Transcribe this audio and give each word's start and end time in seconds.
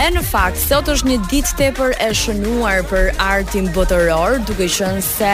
E 0.00 0.06
në 0.14 0.20
fakt, 0.24 0.56
sot 0.56 0.86
është 0.88 1.08
një 1.10 1.16
ditë 1.28 1.56
tepër 1.58 1.90
e 2.00 2.06
shënuar 2.16 2.80
për 2.88 3.10
artin 3.20 3.66
botëror, 3.76 4.38
duke 4.48 4.64
qenë 4.72 5.02
se 5.04 5.32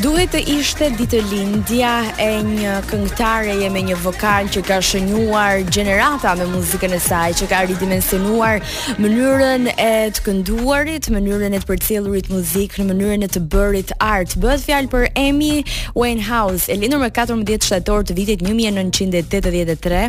duhet 0.00 0.30
të 0.32 0.40
ishte 0.48 0.86
ditë 0.96 1.18
lindja 1.28 1.90
e 2.24 2.30
një 2.46 2.78
këngëtare 2.88 3.68
me 3.70 3.82
një 3.90 3.98
vokal 4.00 4.48
që 4.54 4.62
ka 4.64 4.78
shënuar 4.82 5.66
generata 5.68 6.32
me 6.40 6.46
muzikën 6.54 6.94
e 6.96 7.00
saj, 7.04 7.34
që 7.42 7.48
ka 7.52 7.58
ridimensionuar 7.68 8.64
mënyrën 8.96 9.68
e 9.76 9.90
të 10.16 10.24
kënduarit, 10.30 11.10
mënyrën 11.12 11.52
e 11.52 11.60
të 11.60 11.68
përcjellurit 11.72 12.32
muzikë 12.32 12.80
në 12.80 12.88
mënyrën 12.96 13.28
e 13.28 13.30
të 13.36 13.44
bërit 13.52 13.92
art. 14.08 14.38
Bëhet 14.42 14.64
fjalë 14.70 14.90
për 14.96 15.06
Amy 15.20 15.66
Winehouse, 15.94 16.72
e 16.72 16.78
lindur 16.80 17.04
më 17.04 17.12
14 17.20 17.68
shtator 17.68 18.08
të 18.08 18.18
vitit 18.22 18.42
1983 18.48 20.02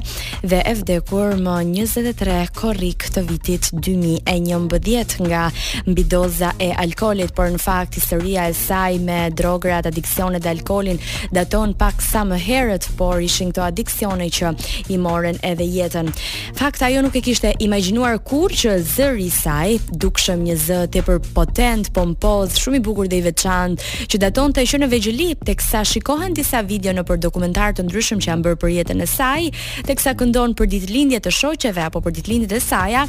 dhe 0.53 0.63
e 0.71 0.75
vdekur 0.79 1.35
më 1.43 1.59
23 1.75 2.39
korrik 2.63 3.11
të 3.11 3.27
vitit 3.27 3.72
vitit 3.73 3.73
2011 3.81 5.21
nga 5.21 5.51
mbi 5.87 6.03
doza 6.03 6.53
e 6.59 6.71
alkoolit, 6.77 7.33
por 7.35 7.47
në 7.49 7.59
fakt 7.61 7.95
historia 7.95 8.45
e 8.49 8.53
saj 8.53 8.97
me 8.99 9.29
drograt, 9.31 9.85
adiksionet 9.89 10.43
dhe 10.43 10.49
alkoolin 10.53 10.99
daton 11.33 11.73
pak 11.73 12.01
sa 12.01 12.23
më 12.23 12.37
herët, 12.47 12.87
por 12.97 13.21
ishin 13.21 13.51
këto 13.51 13.63
adiksione 13.65 14.27
që 14.29 14.51
i 14.93 14.97
morën 14.97 15.39
edhe 15.49 15.63
jetën. 15.65 16.09
Fakt 16.57 16.81
ajo 16.83 17.01
nuk 17.05 17.15
e 17.17 17.21
kishte 17.25 17.53
imagjinuar 17.65 18.19
kur 18.23 18.51
që 18.53 18.77
zëri 18.95 19.25
i 19.27 19.29
saj, 19.33 19.77
dukshëm 20.03 20.43
një 20.45 20.57
zë 20.67 20.79
tepër 20.93 21.19
potent, 21.33 21.89
pompoz, 21.95 22.57
shumë 22.61 22.77
i 22.77 22.83
bukur 22.85 23.09
dhe 23.09 23.19
i 23.21 23.25
veçantë, 23.29 24.07
që 24.13 24.21
datonte 24.25 24.65
që 24.69 24.81
në 24.83 24.91
vegjëli 24.93 25.29
teksa 25.49 25.83
shikohen 25.87 26.35
disa 26.37 26.61
video 26.61 26.93
në 26.93 27.05
për 27.09 27.17
dokumentar 27.25 27.73
të 27.77 27.87
ndryshëm 27.87 28.21
që 28.21 28.29
janë 28.31 28.45
bërë 28.45 28.59
për 28.61 28.73
jetën 28.77 29.01
e 29.03 29.09
saj, 29.13 29.49
teksa 29.89 30.13
këndon 30.19 30.53
për 30.59 30.71
ditëlindje 30.75 31.23
të 31.25 31.35
shoqeve 31.39 31.87
apo 31.87 32.03
për 32.05 32.17
ditëlindjet 32.19 32.57
e 32.59 32.61
saj, 32.61 33.03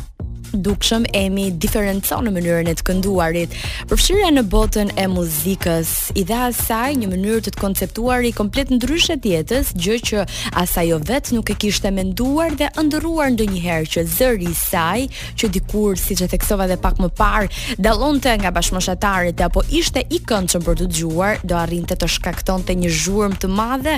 dukshëm 0.58 1.04
Emi 1.14 1.48
diferencon 1.58 2.26
në 2.28 2.32
mënyrën 2.36 2.70
e 2.70 2.74
të 2.78 2.84
kënduarit. 2.88 3.54
Përfshirja 3.90 4.30
në 4.36 4.44
botën 4.52 4.92
e 5.00 5.06
muzikës, 5.10 5.92
i 6.18 6.24
dha 6.28 6.46
asaj 6.50 6.94
një 7.02 7.10
mënyrë 7.12 7.42
të, 7.46 7.52
të 7.56 7.60
konceptuari 7.62 8.32
komplet 8.36 8.70
ndryshe 8.74 9.16
të 9.22 9.32
jetës, 9.34 9.72
gjë 9.74 9.96
që 10.10 10.24
asaj 10.62 10.86
jo 10.90 10.98
vetë 11.10 11.36
nuk 11.38 11.50
e 11.50 11.56
kishte 11.64 11.90
menduar 11.94 12.54
dhe 12.58 12.70
ndë 12.78 13.02
ndonjëherë 13.34 13.90
që 13.94 14.04
zëri 14.16 14.48
i 14.50 14.54
saj, 14.54 15.04
që 15.38 15.50
dikur 15.56 15.98
siç 16.00 16.24
e 16.26 16.30
theksova 16.34 16.66
edhe 16.68 16.78
pak 16.80 17.00
më 17.02 17.10
parë, 17.18 17.48
dallonte 17.86 18.34
nga 18.40 18.52
bashkëmoshatarët 18.54 19.42
apo 19.46 19.64
ishte 19.74 20.04
i 20.14 20.20
këndshëm 20.28 20.64
për 20.66 20.78
të 20.80 20.88
dëgjuar, 20.92 21.40
do 21.44 21.58
arrinte 21.58 21.94
të, 21.96 22.04
të 22.04 22.10
shkaktonte 22.16 22.76
një 22.78 22.92
zhurmë 23.02 23.40
të 23.42 23.50
madhe 23.50 23.96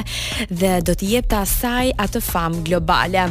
dhe 0.51 0.73
do 0.87 0.95
të 0.95 1.11
jepte 1.12 1.39
asaj 1.43 1.91
atë 2.07 2.23
famë 2.31 2.62
globale. 2.69 3.29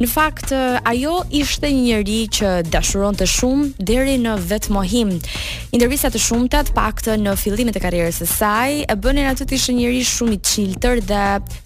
Në 0.00 0.08
fakt 0.10 0.52
ajo 0.56 1.18
ishte 1.42 1.70
një 1.70 1.82
njerëz 1.84 2.12
që 2.34 2.50
të 2.64 3.26
shumë 3.26 3.64
deri 3.78 4.16
në 4.20 4.36
vetmohim. 4.48 5.10
Intervista 5.74 6.10
të 6.12 6.18
shumta 6.22 6.62
të 6.64 6.72
paktë 6.76 7.16
në 7.20 7.34
fillimet 7.38 7.76
e 7.76 7.80
karrierës 7.82 8.20
së 8.22 8.26
saj 8.26 8.84
e 8.88 8.94
bënin 8.96 9.28
atë 9.30 9.44
të 9.50 9.54
ishte 9.58 9.72
një 9.72 9.80
njerëz 9.84 10.12
shumë 10.14 10.32
i 10.36 10.42
çiltër 10.50 11.00
dhe 11.08 11.22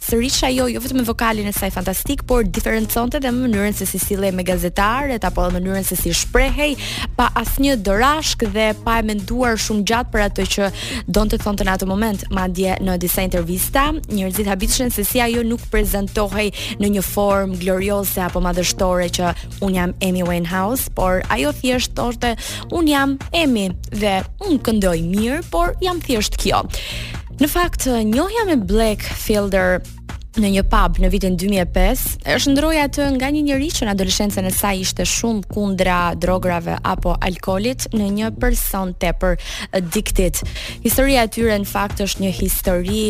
sërish 0.09 0.43
ajo 0.49 0.67
jo 0.71 0.81
vetëm 0.81 0.99
me 1.01 1.05
vokalin 1.09 1.47
e 1.47 1.53
saj 1.53 1.71
fantastik, 1.75 2.25
por 2.27 2.45
diferenconte 2.47 3.21
dhe 3.21 3.29
mënyrën 3.35 3.75
se 3.77 3.87
si 3.87 3.99
sillej 4.01 4.33
me 4.33 4.43
gazetarët 4.47 5.25
apo 5.29 5.45
edhe 5.47 5.59
mënyrën 5.59 5.85
se 5.85 5.97
si 6.01 6.13
shprehej 6.17 6.75
pa 7.19 7.29
asnjë 7.39 7.77
dorashk 7.85 8.47
dhe 8.55 8.71
pa 8.85 8.99
e 8.99 9.05
menduar 9.11 9.59
shumë 9.61 9.85
gjatë 9.91 10.13
për 10.15 10.25
atë 10.29 10.49
që 10.55 10.71
donte 11.19 11.39
thonte 11.43 11.65
në 11.67 11.77
atë 11.77 11.89
moment, 11.91 12.25
madje 12.31 12.77
në 12.81 12.97
disa 13.03 13.25
intervista, 13.27 13.91
njerëzit 14.09 14.49
habitshën 14.49 14.93
se 14.95 15.05
si 15.05 15.21
ajo 15.21 15.45
nuk 15.45 15.67
prezantohej 15.73 16.49
në 16.81 16.93
një 16.97 17.05
formë 17.05 17.61
glorioze 17.63 18.25
apo 18.29 18.41
madhështore 18.45 19.11
që 19.19 19.35
un 19.63 19.77
jam 19.77 19.93
Amy 20.05 20.23
Winehouse, 20.25 20.88
por 20.95 21.23
ajo 21.29 21.53
thjesht 21.53 21.95
thoshte 21.95 22.37
un 22.71 22.87
jam 22.89 23.19
Emi 23.33 23.71
dhe 23.93 24.21
un 24.47 24.59
këndoj 24.61 24.99
mirë, 25.05 25.41
por 25.53 25.77
jam 25.83 26.01
thjesht 26.03 26.39
kjo. 26.41 26.63
Në 27.39 27.47
fakt 27.51 27.87
njohja 28.05 28.47
me 28.49 28.57
Black 28.59 29.03
Fielder 29.03 29.81
në 30.39 30.51
një 30.55 30.63
pub 30.71 30.99
në 31.03 31.09
vitin 31.11 31.35
2005, 31.41 32.05
është 32.35 32.53
ndroja 32.53 32.85
të 32.95 33.07
nga 33.17 33.31
një 33.35 33.41
njerëz 33.49 33.79
që 33.81 33.87
në 33.89 33.95
adoleshencën 33.97 34.47
e 34.47 34.53
saj 34.55 34.83
ishte 34.85 35.07
shumë 35.09 35.49
kundra 35.51 35.99
drograve 36.23 36.77
apo 36.87 37.17
alkolit 37.27 37.89
në 37.95 38.11
një 38.21 38.33
person 38.39 38.93
tepër 39.03 39.39
diktit. 39.95 40.45
Historia 40.85 41.27
e 41.27 41.33
tyre 41.35 41.59
në 41.59 41.67
fakt 41.73 42.05
është 42.07 42.27
një 42.29 42.35
histori 42.39 43.09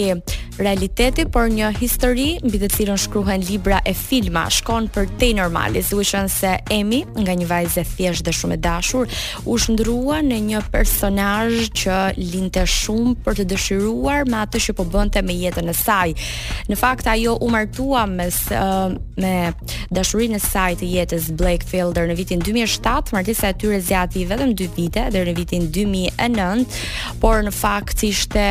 realiteti, 0.59 1.25
por 1.31 1.49
një 1.53 1.71
histori 1.79 2.27
mbi 2.43 2.59
të 2.61 2.69
cilën 2.75 2.99
shkruhen 3.01 3.45
libra 3.49 3.79
e 3.87 3.93
filma, 3.97 4.45
shkon 4.53 4.89
për 4.95 5.09
te 5.21 5.31
normale. 5.39 5.83
Duhet 5.91 6.31
se 6.33 6.55
Emi, 6.75 7.03
nga 7.17 7.35
një 7.39 7.47
vajzë 7.49 7.85
thjesht 7.95 8.27
dhe 8.27 8.35
shumë 8.35 8.59
e 8.59 8.61
dashur, 8.67 9.09
u 9.47 9.59
shndrua 9.61 10.21
në 10.27 10.41
një 10.49 10.63
personazh 10.73 11.71
që 11.83 11.99
linte 12.33 12.65
shumë 12.79 13.17
për 13.25 13.41
të 13.43 13.49
dëshiruar 13.53 14.27
me 14.31 14.43
atë 14.45 14.65
që 14.69 14.77
po 14.79 14.87
bënte 14.95 15.23
me 15.23 15.37
jetën 15.41 15.71
e 15.73 15.77
saj. 15.79 16.17
Në 16.69 16.79
fakt 16.81 17.09
ajo 17.13 17.39
u 17.45 17.51
martua 17.55 18.07
me 18.11 18.29
me 19.19 19.51
dashurinë 19.99 20.39
e 20.39 20.43
saj 20.43 20.71
të 20.81 20.89
jetës 20.95 21.27
Blake 21.39 21.67
Fielder 21.69 22.09
në 22.11 22.17
vitin 22.19 22.43
2007, 22.45 23.13
martesa 23.17 23.51
e 23.53 23.57
tyre 23.61 23.81
zgjati 23.83 24.23
vetëm 24.31 24.55
2 24.59 24.69
vite 24.77 25.05
deri 25.15 25.33
në 25.33 25.37
vitin 25.39 25.67
2009, 25.75 26.65
por 27.23 27.43
në 27.47 27.53
fakt 27.57 28.05
ishte 28.07 28.47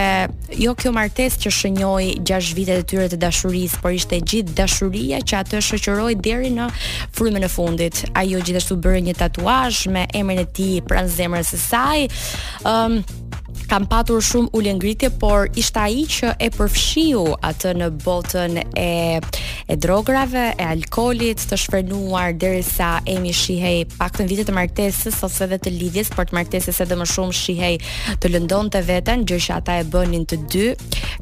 jo 0.63 0.75
kjo 0.77 0.93
martesë 0.97 1.43
që 1.45 1.53
shënoi 1.59 2.07
6 2.27 2.53
vitet 2.57 2.83
e 2.83 2.87
tyre 2.91 3.09
të 3.11 3.19
dashurisë, 3.23 3.81
por 3.83 3.95
ishte 3.97 4.19
gjithë 4.31 4.55
dashuria 4.57 5.21
që 5.23 5.41
atë 5.43 5.63
shoqëroi 5.69 6.17
deri 6.27 6.51
në 6.57 6.69
frymën 7.17 7.47
e 7.47 7.51
fundit. 7.53 8.03
Ajo 8.17 8.43
gjithashtu 8.45 8.77
bëri 8.83 9.05
një 9.09 9.17
tatuazh 9.21 9.85
me 9.93 10.05
emrin 10.17 10.43
e 10.43 10.47
tij 10.59 10.81
pranë 10.87 11.13
zemrës 11.17 11.55
së 11.55 11.63
saj. 11.63 12.03
Ëm 12.67 12.97
um, 12.99 13.25
kam 13.65 13.87
patur 13.89 14.21
shumë 14.23 14.51
ulje 14.55 14.73
ngritje, 14.77 15.09
por 15.19 15.49
ishte 15.57 15.81
ai 15.81 16.05
që 16.13 16.35
e 16.43 16.49
përfshiu 16.53 17.23
atë 17.49 17.73
në 17.81 17.87
botën 18.05 18.59
e 18.77 18.89
e 19.67 19.75
drograve, 19.75 20.43
e 20.55 20.63
alkoolit 20.63 21.41
të 21.49 21.57
shfrenuar 21.59 22.35
derisa 22.39 23.01
emi 23.11 23.33
shihej 23.35 23.81
pak 23.97 24.13
të 24.15 24.27
vitet 24.29 24.51
e 24.53 24.53
martesës 24.55 25.17
ose 25.27 25.41
edhe 25.47 25.57
të 25.65 25.73
lidhjes, 25.75 26.11
por 26.15 26.23
të 26.29 26.37
martesës 26.37 26.77
edhe 26.85 26.95
më 26.95 27.07
shumë 27.11 27.33
shihej 27.35 27.75
të 28.23 28.31
lëndonte 28.31 28.79
veten, 28.87 29.25
gjë 29.27 29.39
që 29.47 29.55
ata 29.57 29.75
e 29.81 29.81
bënin 29.91 30.23
të 30.29 30.37
dy. 30.53 30.67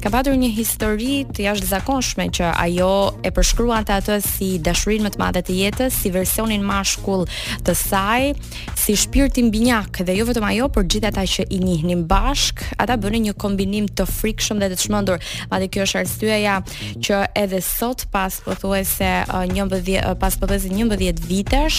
Ka 0.04 0.12
patur 0.14 0.36
një 0.38 0.52
histori 0.54 1.16
të 1.30 1.42
jashtëzakonshme 1.48 2.28
që 2.38 2.52
ajo 2.68 2.92
e 3.26 3.32
përshkruan 3.34 3.86
të 3.88 3.96
atë 3.96 4.20
si 4.28 4.50
dashurinë 4.62 5.08
më 5.08 5.12
të 5.16 5.22
madhe 5.24 5.42
të 5.48 5.58
jetës, 5.64 5.98
si 6.04 6.14
versionin 6.14 6.62
mashkull 6.70 7.26
të 7.66 7.74
saj, 7.82 8.30
si 8.78 8.94
shpirtin 8.94 9.50
binjak 9.54 10.04
dhe 10.06 10.18
jo 10.20 10.28
vetëm 10.30 10.46
ajo, 10.52 10.70
por 10.78 10.86
gjithë 10.86 11.10
ata 11.10 11.26
që 11.34 11.48
i 11.50 11.58
njihnin 11.66 12.06
bashkë 12.06 12.25
bashk, 12.26 12.58
ata 12.82 12.96
bënë 13.00 13.20
një 13.28 13.34
kombinim 13.40 13.86
të 13.96 14.06
frikshëm 14.10 14.60
dhe 14.62 14.70
të 14.72 14.80
çmendur. 14.86 15.18
dhe 15.60 15.68
kjo 15.72 15.82
është 15.86 15.98
arsyeja 16.02 16.56
që 17.04 17.16
edhe 17.42 17.60
sot 17.62 18.06
pas 18.14 18.40
pothuajse 18.46 19.10
11 19.56 20.14
pas 20.20 20.34
pothuajse 20.40 20.68
11 20.70 21.26
vitesh, 21.30 21.78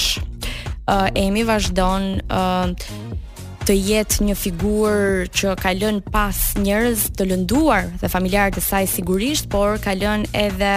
uh, 0.88 1.08
Emi 1.16 1.44
vazhdon 1.48 2.04
uh, 2.32 2.68
të 3.66 3.74
jetë 3.90 4.24
një 4.30 4.36
figur 4.44 5.28
që 5.38 5.48
ka 5.60 5.74
lënë 5.82 6.04
pas 6.16 6.36
njerëz 6.64 7.10
të 7.18 7.28
lënduar 7.32 7.84
dhe 8.02 8.08
familjarë 8.16 8.56
të 8.58 8.64
saj 8.70 8.86
sigurisht, 8.96 9.50
por 9.54 9.76
ka 9.84 9.92
lënë 10.04 10.28
edhe 10.48 10.74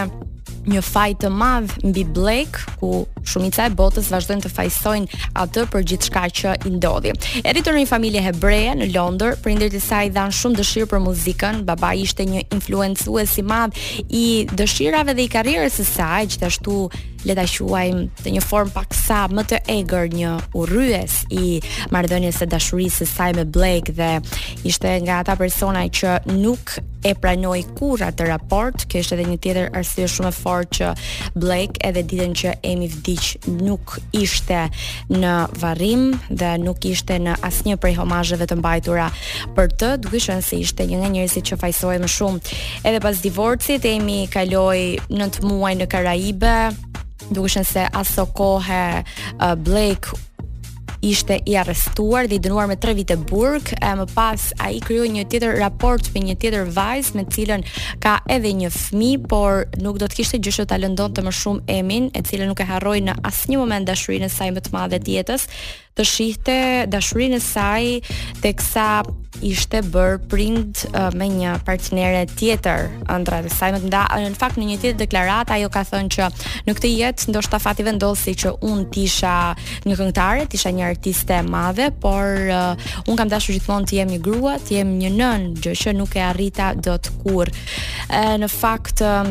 një 0.72 0.82
fajtë 0.84 1.22
të 1.22 1.28
madh 1.41 1.72
mbi 1.88 2.02
Blake 2.16 2.66
ku 2.82 3.06
shumica 3.28 3.66
e 3.69 3.75
botës 3.76 4.08
vazhdojnë 4.12 4.44
të 4.47 4.53
fajsojnë 4.54 5.19
atë 5.42 5.64
për 5.72 5.84
gjithçka 5.92 6.22
që 6.41 6.54
i 6.66 6.72
ndodhi. 6.76 7.12
rritur 7.44 7.75
në 7.76 7.82
një 7.84 7.91
familje 7.91 8.20
hebreje 8.25 8.75
në 8.81 8.91
Londër, 8.94 9.36
prindërit 9.42 9.75
e 9.75 9.81
saj 9.81 10.10
dhanë 10.14 10.36
shumë 10.36 10.58
dëshirë 10.60 10.88
për 10.91 11.04
muzikën. 11.04 11.62
Babai 11.64 11.97
ishte 12.04 12.25
një 12.26 12.44
influencues 12.54 13.36
i 13.38 13.42
madh 13.42 13.76
i 14.10 14.47
dëshirave 14.50 15.14
dhe 15.14 15.25
i 15.25 15.31
karrierës 15.32 15.81
së 15.81 15.84
saj, 15.97 16.26
gjithashtu 16.32 16.88
le 17.25 17.34
ta 17.36 17.44
quajmë 17.44 18.25
në 18.25 18.31
një 18.32 18.41
formë 18.41 18.70
paksa 18.72 19.26
më 19.28 19.42
të 19.50 19.56
egër 19.69 20.06
një 20.16 20.31
urryes 20.56 21.19
i 21.37 21.60
marrëdhënies 21.93 22.38
së 22.40 22.46
dashurisë 22.49 23.02
së 23.05 23.08
saj 23.11 23.34
me 23.37 23.44
Blake 23.44 23.93
dhe 23.93 24.12
ishte 24.67 24.88
nga 25.05 25.19
ata 25.20 25.37
persona 25.37 25.82
që 25.84 26.17
nuk 26.32 26.78
e 27.05 27.12
pranoi 27.14 27.61
kurrë 27.76 28.06
atë 28.08 28.25
raport. 28.28 28.87
Kjo 28.88 29.02
është 29.02 29.17
edhe 29.19 29.26
një 29.28 29.37
tjetër 29.44 29.69
arsye 29.76 30.08
shumë 30.08 30.31
e 30.32 30.37
fortë 30.37 30.78
që 30.78 30.88
Blake 31.37 31.84
edhe 31.84 32.06
ditën 32.08 32.32
që 32.40 32.55
Amy 32.64 32.88
vdi 32.88 33.09
nuk 33.60 33.96
ishte 34.14 34.66
në 35.10 35.32
varrim 35.62 36.10
dhe 36.30 36.52
nuk 36.62 36.84
ishte 36.90 37.18
në 37.22 37.38
asnjë 37.46 37.78
prej 37.82 37.94
homazheve 37.98 38.46
të 38.50 38.58
mbajtura 38.60 39.08
për 39.56 39.72
të, 39.80 39.90
duke 40.04 40.20
qenë 40.24 40.44
se 40.46 40.58
ishte 40.62 40.86
një 40.90 41.00
nga 41.02 41.12
njerëzit 41.16 41.50
që 41.50 41.60
fajsoi 41.62 41.98
më 42.02 42.10
shumë 42.16 42.58
edhe 42.86 43.02
pas 43.04 43.22
divorcit, 43.24 43.86
Emi 43.90 44.22
kaloi 44.30 44.98
9 45.10 45.42
muaj 45.48 45.74
në 45.80 45.86
Karajibe. 45.92 46.54
Duke 47.30 47.50
qenë 47.52 47.66
se 47.68 47.84
aso 48.00 48.24
kohe 48.38 48.82
uh, 49.02 49.54
Blake 49.58 50.14
ishte 51.02 51.38
i 51.47 51.56
arrestuar 51.56 52.29
dhe 52.29 52.37
i 52.37 52.41
dënuar 52.43 52.69
me 52.69 52.76
3 52.76 52.94
vite 52.94 53.17
burg. 53.17 53.64
E, 53.81 53.93
më 54.00 54.06
pas 54.14 54.52
ai 54.61 54.81
krijoi 54.81 55.08
një 55.17 55.25
tjetër 55.32 55.58
raport 55.61 56.05
me 56.14 56.20
një 56.29 56.37
tjetër 56.41 56.64
vajzë 56.76 57.14
me 57.19 57.25
cilën 57.32 57.64
ka 58.05 58.20
edhe 58.29 58.52
një 58.61 58.70
fëmijë, 58.70 59.25
por 59.29 59.67
nuk 59.81 59.99
do 60.00 60.06
të 60.08 60.20
kishte 60.20 60.41
gjyshë 60.41 60.67
ta 60.70 60.79
lëndonte 60.79 61.25
më 61.25 61.32
shumë 61.32 61.61
Emin, 61.70 62.11
e 62.14 62.23
cila 62.23 62.47
nuk 62.49 62.61
e 62.64 62.69
harroi 62.69 63.00
në 63.05 63.14
asnjë 63.26 63.58
moment 63.61 63.87
dashurinë 63.88 64.29
e 64.29 64.32
saj 64.37 64.50
më 64.56 64.64
të 64.64 64.75
madhe 64.76 64.99
të 65.00 65.14
jetës 65.17 65.49
të 65.99 66.05
shihte 66.06 66.56
dashurinë 66.93 67.37
e 67.37 67.41
saj 67.44 67.85
teksa 68.44 68.88
ishte 69.41 69.81
bërë 69.87 70.19
print 70.29 70.82
uh, 70.91 71.09
me 71.17 71.29
një 71.31 71.53
partnerë 71.65 72.23
tjetër 72.35 72.81
ëndra 73.15 73.38
të 73.44 73.53
saj. 73.55 73.69
Në 73.81 74.32
fakt 74.37 74.59
në 74.59 74.67
një 74.69 74.79
tjetër 74.82 74.99
deklaratë 75.05 75.55
ajo 75.55 75.69
ka 75.73 75.85
thënë 75.87 76.12
që 76.15 76.27
në 76.67 76.75
këtë 76.77 76.91
jetë 77.00 77.29
ndoshta 77.31 77.61
fati 77.62 77.87
vendos 77.87 78.19
se 78.21 78.35
si 78.35 78.43
që 78.43 78.53
un 78.67 78.82
tisha 78.93 79.37
një 79.87 79.97
këngëtare, 80.00 80.49
tisha 80.50 80.73
një 80.77 80.85
artiste 80.88 81.38
e 81.38 81.47
madhe, 81.47 81.88
por 82.03 82.37
uh, 82.50 82.91
un 83.06 83.17
kam 83.19 83.31
dashur 83.32 83.55
gjithmonë 83.56 83.88
të 83.93 83.99
jem 84.00 84.12
një 84.17 84.21
grua, 84.27 84.56
të 84.67 84.77
jem 84.81 84.93
një 84.99 85.12
nën, 85.21 85.47
gjë 85.62 85.77
që 85.85 85.94
nuk 85.97 86.19
e 86.19 86.25
arrita 86.27 86.73
dot 86.77 87.09
kurr. 87.23 87.53
Uh, 88.11 88.35
në 88.43 88.50
fakt 88.50 89.05
uh, 89.06 89.23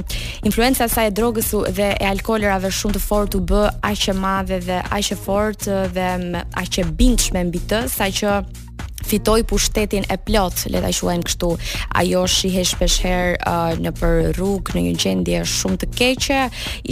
influenca 0.48 0.88
e 0.88 0.94
saj 0.94 1.12
e 1.12 1.14
drogës 1.20 1.52
dhe 1.76 1.92
e 2.00 2.08
alkoolerave 2.10 2.72
është 2.72 2.80
shumë 2.80 2.98
të 2.98 3.04
fortë 3.06 3.38
u 3.38 3.44
bë 3.52 3.62
aq 3.92 4.08
e 4.14 4.18
madhe 4.18 4.62
dhe 4.70 4.80
aq 4.88 5.12
e 5.14 5.20
fortë 5.20 5.78
uh, 5.84 5.94
dhe 5.94 6.42
aq 6.64 6.82
e 6.82 6.88
bindshme 6.98 7.44
mbi 7.52 7.62
të, 7.70 7.84
saqë 7.94 8.34
fitoi 9.10 9.44
pushtetin 9.44 10.04
e 10.12 10.18
plot, 10.28 10.66
le 10.70 10.82
ta 10.84 10.92
quajmë 10.94 11.26
kështu. 11.28 11.50
Ajo 11.98 12.22
shihej 12.30 12.68
shpesh 12.76 13.00
herë 13.06 13.32
uh, 13.42 13.80
në 13.82 13.92
për 13.98 14.18
rrugë 14.38 14.76
në 14.78 14.84
një 14.86 14.92
gjendje 15.04 15.40
shumë 15.50 15.80
të 15.82 15.90
keqe, 15.98 16.42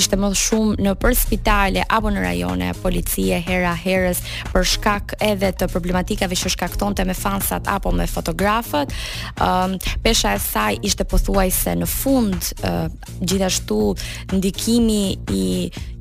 ishte 0.01 0.17
më 0.19 0.31
shumë 0.41 0.77
në 0.87 0.93
për 1.03 1.13
spitale 1.19 1.85
apo 1.93 2.09
në 2.15 2.23
rajone 2.25 2.69
policie 2.81 3.37
hera 3.45 3.75
herës 3.83 4.23
për 4.53 4.67
shkak 4.73 5.15
edhe 5.29 5.51
të 5.59 5.69
problematikave 5.73 6.39
që 6.41 6.51
shkaktonte 6.55 7.05
me 7.09 7.15
fansat 7.17 7.69
apo 7.77 7.93
me 7.95 8.09
fotografët. 8.09 8.95
Ëm 9.37 9.77
um, 9.77 9.77
pesha 10.07 10.33
e 10.33 10.41
saj 10.43 10.81
ishte 10.87 11.05
pothuajse 11.11 11.75
në 11.83 11.89
fund 11.91 12.49
uh, 12.65 12.87
gjithashtu 13.21 13.81
ndikimi 14.33 15.01
i 15.37 15.45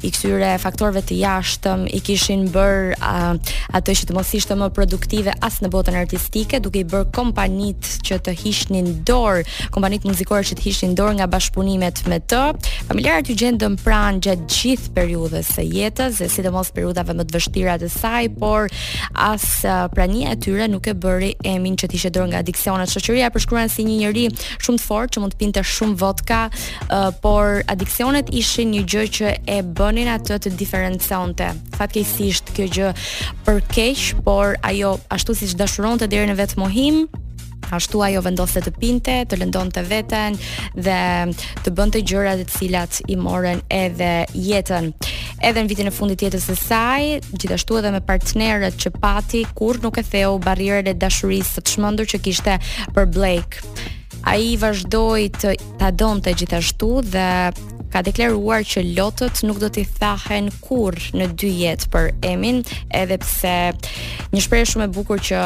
i 0.04 0.10
këtyre 0.12 0.56
faktorëve 0.60 1.00
të 1.08 1.16
jashtëm 1.22 1.86
i 1.94 2.00
kishin 2.04 2.46
bër 2.52 2.92
atë 3.00 3.94
që 4.00 4.08
të 4.10 4.14
mos 4.16 4.32
ishte 4.36 4.56
më 4.60 4.66
produktive 4.76 5.32
as 5.44 5.58
në 5.64 5.70
botën 5.72 5.96
artistike, 5.96 6.58
duke 6.64 6.82
i 6.82 6.84
bër 6.88 7.06
kompanit 7.16 7.88
që 8.06 8.18
të 8.26 8.34
hiqnin 8.42 8.90
dorë, 9.08 9.44
kompanit 9.74 10.04
muzikore 10.08 10.44
që 10.50 10.58
të 10.58 10.66
hiqnin 10.66 10.96
dorë 10.98 11.16
nga 11.20 11.28
bashkëpunimet 11.32 12.02
me 12.12 12.18
të. 12.32 12.42
Familjarët 12.90 13.30
ju 13.32 13.38
gjendën 13.40 13.78
pranë 13.80 14.20
gjatë 14.26 14.48
gjithë 14.58 14.92
periudhës 14.98 15.54
së 15.56 15.64
jetës, 15.78 16.20
dhe 16.20 16.28
sidomos 16.34 16.70
periudhave 16.76 17.16
më 17.16 17.26
të 17.30 17.38
vështira 17.38 17.78
të 17.80 17.88
saj, 17.96 18.28
por 18.40 18.68
as 19.28 19.48
prania 19.96 20.36
e 20.36 20.40
tyre 20.44 20.68
nuk 20.72 20.90
e 20.92 20.96
bëri 20.96 21.32
Emin 21.46 21.76
që 21.80 21.88
të 21.88 21.96
hiqë 21.98 22.12
dorë 22.18 22.32
nga 22.34 22.44
adiksionet. 22.44 22.92
Shoqëria 22.92 23.30
e 23.30 23.34
përshkruan 23.36 23.72
si 23.72 23.84
një 23.88 23.96
njeri 24.04 24.28
shumë 24.62 24.82
të 24.82 24.86
fortë 24.86 25.16
që 25.16 25.24
mund 25.24 25.34
të 25.36 25.40
pinte 25.42 25.64
shumë 25.76 25.96
vodka, 26.04 26.42
por 27.24 27.62
adiksionet 27.72 28.28
ishin 28.36 28.74
një 28.76 28.84
gjë 28.92 29.06
që 29.18 29.34
e 29.56 29.60
bënin 29.86 30.08
atë 30.10 30.36
të 30.46 30.50
diferencante. 30.58 31.46
Fatkeqësisht 31.78 32.52
kjo 32.56 32.66
gjë 32.74 32.90
për 33.46 33.60
keq, 33.70 34.02
por 34.26 34.56
ajo 34.66 34.96
ashtu 35.14 35.36
siç 35.38 35.54
dashuronte 35.60 36.08
deri 36.10 36.28
në 36.32 36.36
vetë 36.42 36.60
mohim 36.64 37.06
Ashtu 37.74 37.98
ajo 38.04 38.20
vendoste 38.22 38.60
të 38.62 38.70
pinte, 38.78 39.14
të 39.26 39.40
lëndon 39.40 39.72
të 39.74 39.82
veten 39.90 40.36
dhe 40.76 40.98
të 41.66 41.72
bënd 41.74 41.96
të 41.96 42.02
gjërat 42.06 42.44
cilat 42.54 43.00
i 43.10 43.16
moren 43.18 43.58
edhe 43.74 44.12
jetën. 44.38 44.92
Edhe 45.42 45.64
në 45.64 45.72
vitin 45.72 45.90
e 45.90 45.94
fundit 45.96 46.22
jetës 46.22 46.46
e 46.52 46.56
saj, 46.60 47.08
gjithashtu 47.32 47.80
edhe 47.80 47.90
me 47.96 48.02
partnerët 48.06 48.78
që 48.84 48.92
pati, 49.02 49.42
kur 49.58 49.80
nuk 49.82 49.98
e 49.98 50.06
theu 50.06 50.36
barire 50.46 50.84
dhe 50.86 50.94
dashurisë 51.08 51.56
të 51.58 51.64
të 51.66 51.74
shmëndur 51.74 52.10
që 52.12 52.22
kishte 52.28 52.54
për 52.94 53.10
Blake. 53.16 53.66
A 54.30 54.38
i 54.38 54.54
vazhdoj 54.62 55.26
të 55.40 55.56
të 55.82 55.90
donë 56.04 56.22
të 56.28 56.36
gjithashtu 56.44 56.92
dhe 57.16 57.26
ka 57.96 58.02
deklaruar 58.04 58.60
që 58.68 58.82
lotët 58.98 59.40
nuk 59.48 59.56
do 59.62 59.70
t'i 59.72 59.80
thahen 59.96 60.50
kur 60.60 60.92
në 61.16 61.30
dy 61.40 61.48
jetë 61.62 61.86
për 61.94 62.08
emin, 62.28 62.58
edhe 62.92 63.16
pse 63.22 63.52
një 64.34 64.40
shprej 64.44 64.66
shumë 64.72 64.84
e 64.84 64.90
bukur 64.92 65.20
që 65.28 65.36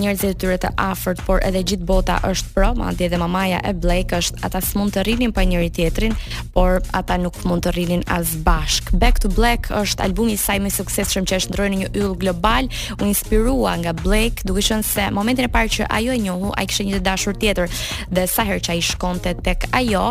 njerëzit 0.00 0.30
të 0.32 0.38
tyre 0.40 0.56
të 0.62 0.70
afert, 0.80 1.20
por 1.26 1.42
edhe 1.44 1.60
gjithë 1.72 1.84
bota 1.90 2.16
është 2.24 2.54
pro, 2.54 2.70
ma 2.80 2.94
dhe 2.96 3.10
dhe 3.12 3.20
mamaja 3.20 3.58
e 3.68 3.74
Blake 3.76 4.16
është 4.16 4.40
ata 4.48 4.62
s'mund 4.64 4.94
të 4.96 5.04
rinin 5.10 5.34
pa 5.36 5.44
njëri 5.44 5.68
tjetrin, 5.76 6.16
por 6.56 6.80
ata 6.96 7.18
nuk 7.20 7.36
mund 7.44 7.66
të 7.68 7.74
rilin 7.76 8.04
as 8.16 8.32
bashk. 8.46 8.88
Back 9.00 9.20
to 9.20 9.28
Black 9.36 9.68
është 9.80 10.06
albumi 10.06 10.38
saj 10.40 10.56
me 10.64 10.72
sukses 10.72 11.12
shumë 11.12 11.28
që 11.28 11.40
është 11.42 11.52
ndrojnë 11.52 11.82
një 11.82 11.90
yll 12.00 12.14
global, 12.22 12.70
u 12.96 13.10
inspirua 13.12 13.74
nga 13.82 13.92
Blake, 13.98 14.40
duke 14.48 14.64
shënë 14.70 14.88
se 14.88 15.10
momentin 15.12 15.50
e 15.50 15.52
parë 15.52 15.74
që 15.76 15.90
ajo 15.98 16.16
e 16.16 16.24
njohu, 16.24 16.54
a 16.56 16.64
i 16.64 16.70
kështë 16.70 16.88
një 16.88 16.96
të 16.96 17.06
dashur 17.12 17.36
tjetër 17.44 17.68
dhe 18.14 18.24
sa 18.36 18.48
që 18.48 18.72
a 18.72 18.78
i 18.80 18.86
shkonte 18.88 19.34
tek 19.44 19.68
ajo, 19.82 20.06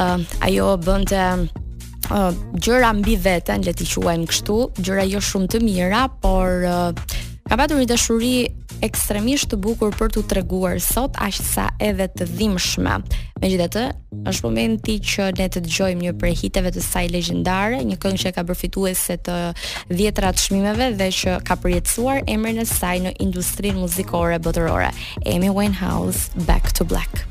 uh, 0.00 0.18
ajo 0.46 0.76
bënte 0.80 1.24
uh, 2.12 2.32
gjëra 2.60 2.92
mbi 3.00 3.16
veten, 3.20 3.64
le 3.66 3.74
ti 3.76 3.88
quajnë 3.88 4.28
kështu, 4.30 4.58
gjëra 4.80 5.06
jo 5.12 5.20
shumë 5.20 5.52
të 5.56 5.62
mira, 5.66 6.06
por 6.22 6.64
uh, 6.66 6.90
ka 7.48 7.58
batur 7.60 7.80
një 7.82 7.88
dashuri 7.92 8.34
ekstremisht 8.82 9.46
të 9.52 9.60
bukur 9.62 9.92
për 9.94 10.08
t'u 10.10 10.24
treguar 10.26 10.80
sot 10.82 11.14
aq 11.22 11.36
sa 11.36 11.68
edhe 11.78 12.08
të 12.16 12.26
dhimbshme. 12.32 12.96
Megjithatë, 13.42 13.84
është 14.30 14.48
momenti 14.48 14.96
që 14.98 15.28
ne 15.38 15.46
të 15.54 15.62
dëgjojmë 15.68 16.02
një 16.08 16.14
prej 16.18 16.34
hiteve 16.40 16.72
të 16.74 16.82
saj 16.82 17.04
legjendare, 17.14 17.78
një 17.86 18.00
këngë 18.02 18.22
që 18.24 18.34
ka 18.34 18.42
përfituese 18.48 19.20
të 19.28 19.38
dhjetra 19.92 20.32
të 20.34 20.46
çmimeve 20.48 20.90
dhe 20.98 21.08
që 21.18 21.36
ka 21.46 21.54
përjetësuar 21.62 22.24
emrin 22.34 22.58
e 22.62 22.66
saj 22.66 22.96
në 23.06 23.14
industrinë 23.22 23.78
muzikore 23.84 24.42
botërore. 24.42 24.90
Amy 25.30 25.52
Winehouse, 25.54 26.32
Back 26.50 26.74
to 26.74 26.82
Black. 26.86 27.22